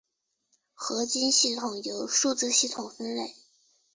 [0.73, 3.35] 合金系统由数字系统分类。